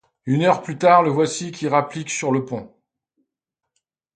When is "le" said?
1.03-1.11, 2.31-2.43